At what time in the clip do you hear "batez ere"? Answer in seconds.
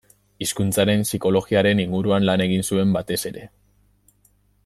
2.99-3.47